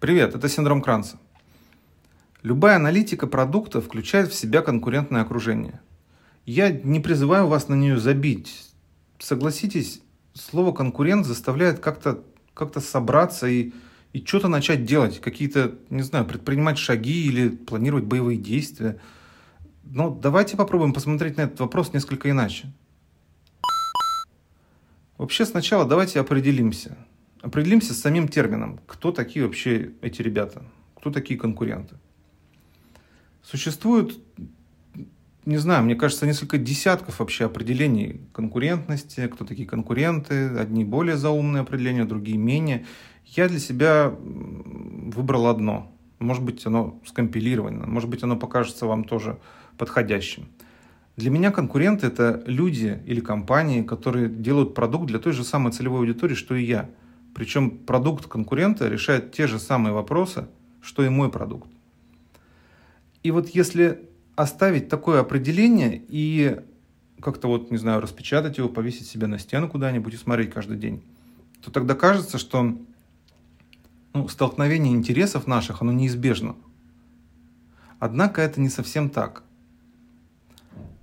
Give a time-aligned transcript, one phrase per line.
[0.00, 1.18] Привет, это синдром Кранца.
[2.42, 5.78] Любая аналитика продукта включает в себя конкурентное окружение.
[6.46, 8.72] Я не призываю вас на нее забить.
[9.18, 10.00] Согласитесь,
[10.32, 12.24] слово конкурент заставляет как-то
[12.54, 13.74] как собраться и,
[14.14, 18.98] и что-то начать делать, какие-то, не знаю, предпринимать шаги или планировать боевые действия.
[19.84, 22.72] Но давайте попробуем посмотреть на этот вопрос несколько иначе.
[25.18, 26.96] Вообще сначала давайте определимся–
[27.42, 28.80] Определимся с самим термином.
[28.86, 30.62] Кто такие вообще эти ребята?
[30.94, 31.96] Кто такие конкуренты?
[33.42, 34.18] Существует,
[35.46, 41.62] не знаю, мне кажется, несколько десятков вообще определений конкурентности, кто такие конкуренты, одни более заумные
[41.62, 42.84] определения, другие менее.
[43.24, 45.90] Я для себя выбрал одно.
[46.18, 49.38] Может быть, оно скомпилировано, может быть, оно покажется вам тоже
[49.78, 50.48] подходящим.
[51.16, 56.00] Для меня конкуренты– это люди или компании, которые делают продукт для той же самой целевой
[56.00, 56.90] аудитории, что и я–
[57.34, 60.48] причем продукт конкурента решает те же самые вопросы,
[60.80, 61.68] что и мой продукт.
[63.22, 66.60] И вот если оставить такое определение и
[67.20, 71.02] как-то вот, не знаю, распечатать его, повесить себе на стену куда-нибудь и смотреть каждый день,
[71.62, 72.76] то тогда кажется, что
[74.14, 76.56] ну, столкновение интересов наших, оно неизбежно.
[77.98, 79.44] Однако это не совсем так.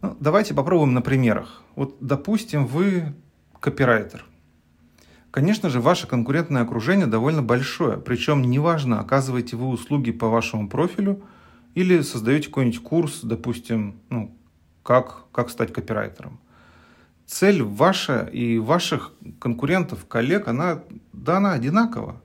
[0.01, 1.63] Ну, давайте попробуем на примерах.
[1.75, 3.13] Вот, допустим, вы
[3.59, 4.25] копирайтер–
[5.31, 11.21] Конечно же, ваше конкурентное окружение довольно большое, причем неважно, оказываете вы услуги по вашему профилю
[11.75, 14.35] или создаете какой-нибудь курс, допустим, ну,
[14.83, 16.39] как, как стать копирайтером.
[17.25, 22.21] Цель ваша и ваших конкурентов, коллег, она, да, она одинакова.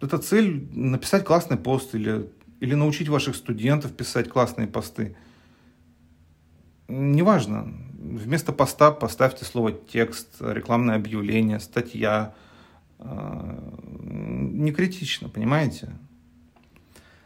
[0.00, 5.14] Это цель написать классный пост или, или научить ваших студентов писать классные посты.
[6.88, 7.72] Неважно,
[8.10, 12.34] вместо поста поставьте слово текст, рекламное объявление, статья.
[12.98, 13.58] Э,
[14.08, 15.90] не критично, понимаете?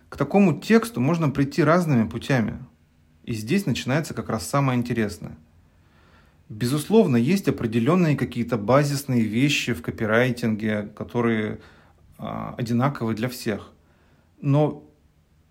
[0.09, 2.59] К такому тексту можно прийти разными путями.
[3.25, 5.37] И здесь начинается как раз самое интересное.
[6.49, 11.61] Безусловно, есть определенные какие-то базисные вещи в копирайтинге, которые
[12.19, 13.73] а, одинаковы для всех.
[14.43, 14.85] Но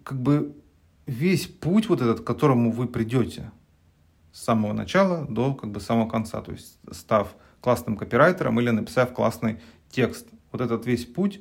[0.03, 0.55] как бы
[1.07, 3.51] весь путь вот этот, к которому вы придете–
[4.33, 9.13] с самого начала до как бы самого конца, то есть став классным копирайтером или написав
[9.13, 10.27] классный текст.
[10.51, 11.39] Вот этот весь путь,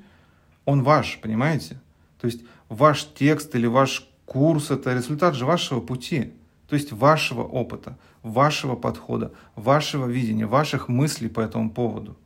[0.64, 1.80] он ваш, понимаете?
[2.20, 6.32] То есть ваш текст или ваш курс– это результат же вашего пути,
[6.68, 12.16] то есть вашего опыта, вашего подхода, вашего видения, ваших мыслей по этому поводу.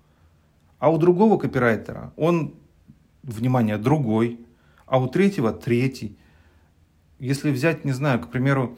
[0.78, 2.54] А у другого копирайтера он,
[3.22, 4.40] внимание, другой,
[4.84, 6.18] а у третьего третий.
[7.18, 8.76] Если взять, не знаю, к примеру,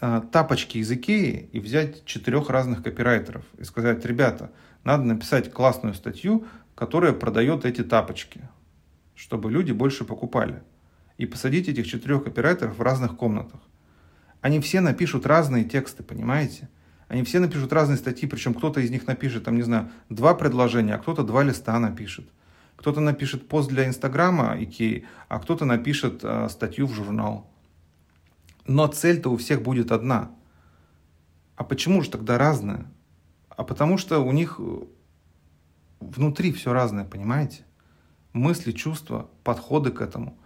[0.00, 4.50] тапочки из Икеи и взять четырех разных копирайтеров и сказать, ребята,
[4.82, 8.42] надо написать классную статью, которая продает эти тапочки,
[9.14, 10.62] чтобы люди больше покупали.
[11.16, 13.60] И посадить этих четырех копирайтеров в разных комнатах.
[14.40, 16.68] Они все напишут разные тексты, понимаете?
[17.08, 20.94] Они все напишут разные статьи, причем кто-то из них напишет, там, не знаю, два предложения,
[20.94, 22.28] а кто-то два листа напишет.
[22.76, 27.48] Кто-то напишет пост для Инстаграма Икеи, а кто-то напишет э, статью в журнал.
[28.66, 30.30] Но цель-то у всех будет одна.
[31.56, 32.86] А почему же тогда разная?
[33.48, 34.82] А потому что у них э,
[36.00, 37.64] внутри все разное, понимаете?
[38.32, 40.36] Мысли, чувства, подходы к этому.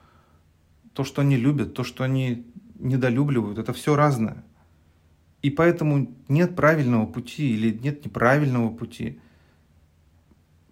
[0.92, 2.46] То, что они любят, то, что они
[2.78, 4.44] недолюбливают, это все разное.
[5.40, 9.20] И поэтому нет правильного пути или нет неправильного пути.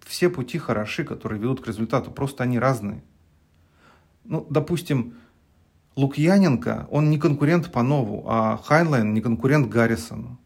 [0.05, 3.03] Все пути хороши, которые ведут к результату, просто они разные.
[4.25, 5.15] Ну, допустим,
[5.97, 10.39] Лукьяненко, он не конкурент Панову, а Хайнлайн не конкурент Гаррисону.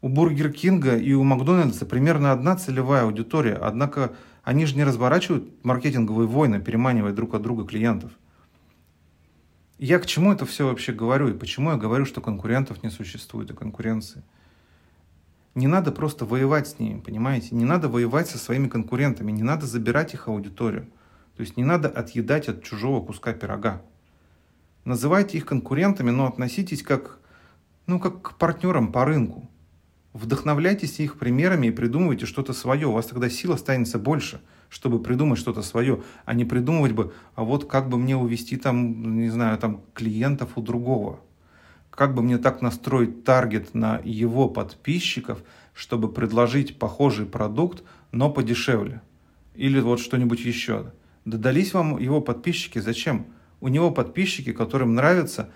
[0.00, 5.64] У Бургер Кинга и у Макдональдса примерно одна целевая аудитория, однако они же не разворачивают
[5.64, 8.10] маркетинговые войны, переманивая друг от друга клиентов.
[9.78, 13.52] Я к чему это все вообще говорю и почему я говорю, что конкурентов не существует
[13.52, 14.24] и конкуренции?
[15.54, 17.54] Не надо просто воевать с ними, понимаете?
[17.54, 20.88] Не надо воевать со своими конкурентами, не надо забирать их аудиторию.
[21.36, 23.82] То есть не надо отъедать от чужого куска пирога.
[24.86, 27.18] Называйте их конкурентами, но относитесь как,
[27.88, 29.50] ну, как к партнерам по рынку.
[30.12, 32.86] Вдохновляйтесь их примерами и придумывайте что-то свое.
[32.86, 37.42] У вас тогда сила останется больше, чтобы придумать что-то свое, а не придумывать бы, а
[37.42, 41.18] вот как бы мне увести там, не знаю, там клиентов у другого.
[41.90, 45.42] Как бы мне так настроить таргет на его подписчиков,
[45.74, 47.82] чтобы предложить похожий продукт,
[48.12, 49.02] но подешевле.
[49.56, 50.92] Или вот что-нибудь еще.
[51.24, 53.26] Додались вам его подписчики, зачем?
[53.60, 55.50] У него подписчики, которым нравится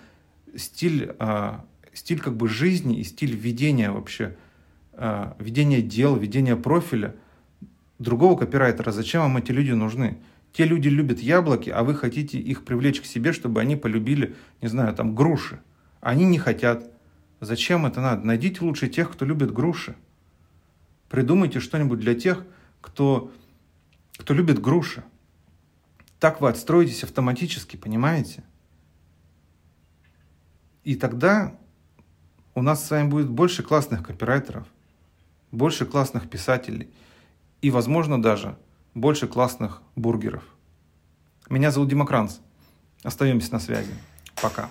[0.56, 4.37] стиль, а, стиль как бы жизни и стиль ведения вообще,
[4.93, 7.14] а, ведения дел, ведения профиля
[7.99, 8.93] другого копирайтера.
[8.93, 10.19] Зачем вам эти люди нужны?
[10.52, 14.69] Те люди любят яблоки, а вы хотите их привлечь к себе, чтобы они полюбили, не
[14.69, 15.61] знаю, там, груши.
[16.00, 16.91] Они не хотят.
[17.41, 18.26] Зачем это надо?
[18.26, 19.94] Найдите лучше тех, кто любит груши.
[21.08, 22.44] Придумайте что-нибудь для тех,
[22.81, 23.32] кто,
[24.17, 25.05] кто любит груши.
[26.20, 28.44] Так вы отстроитесь автоматически, понимаете?
[30.84, 31.58] И тогда
[32.55, 34.67] у нас с вами будет больше классных копирайтеров,
[35.50, 36.90] больше классных писателей
[37.62, 38.56] и, возможно, даже
[38.94, 40.44] больше классных бургеров.
[41.49, 42.37] Меня зовут Дима Кранц.
[43.02, 43.94] Остаемся на связи.
[44.43, 44.70] Пока.